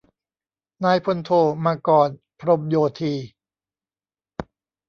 [0.83, 1.31] นายพลโท
[1.65, 2.09] มังกร
[2.39, 3.13] พรหมโยธี